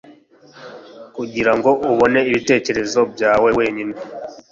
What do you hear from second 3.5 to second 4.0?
wenyine